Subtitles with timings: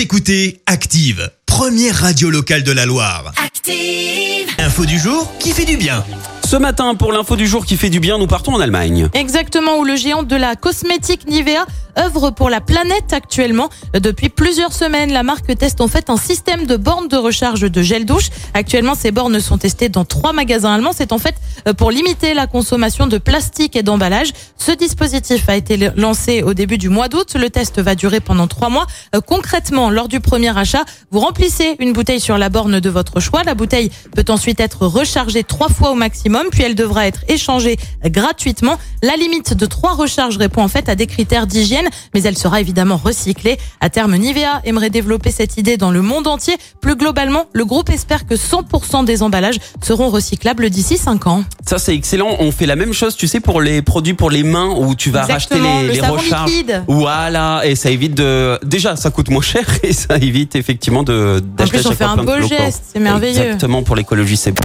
[0.00, 3.34] Vous écoutez Active, première radio locale de la Loire.
[3.36, 4.48] Active.
[4.58, 6.02] Info du jour qui fait du bien.
[6.42, 9.10] Ce matin, pour l'info du jour qui fait du bien, nous partons en Allemagne.
[9.12, 11.66] Exactement, où le géant de la cosmétique Nivea
[11.98, 13.68] œuvre pour la planète actuellement.
[13.94, 17.82] Depuis plusieurs semaines, la marque teste en fait un système de bornes de recharge de
[17.82, 18.28] gel douche.
[18.54, 20.92] Actuellement, ces bornes sont testées dans trois magasins allemands.
[20.94, 21.34] C'est en fait
[21.68, 24.32] euh, pour limiter la consommation de plastique et d'emballage.
[24.56, 27.34] Ce dispositif a été lancé au début du mois d'août.
[27.34, 28.86] Le test va durer pendant trois mois.
[29.14, 33.20] Euh, concrètement, lors du premier achat, vous remplissez une bouteille sur la borne de votre
[33.20, 33.42] choix.
[33.44, 37.78] La bouteille peut ensuite être rechargée trois fois au maximum, puis elle devra être échangée
[38.04, 38.78] gratuitement.
[39.02, 41.79] La limite de trois recharges répond en fait à des critères d'hygiène
[42.14, 43.58] mais elle sera évidemment recyclée.
[43.80, 46.56] À terme, Nivea aimerait développer cette idée dans le monde entier.
[46.80, 51.44] Plus globalement, le groupe espère que 100% des emballages seront recyclables d'ici 5 ans.
[51.66, 52.36] Ça, c'est excellent.
[52.40, 55.10] On fait la même chose, tu sais, pour les produits pour les mains où tu
[55.10, 56.50] vas Exactement, racheter les, le les savon recharges.
[56.50, 56.82] liquide.
[56.88, 58.58] Voilà, et ça évite de.
[58.64, 62.04] Déjà, ça coûte moins cher et ça évite effectivement de En d'acheter plus, on fait
[62.04, 63.40] un beau geste, c'est merveilleux.
[63.42, 64.62] Exactement, pour l'écologie, c'est bon.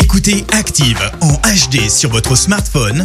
[0.00, 3.04] Écoutez Active en HD sur votre smartphone,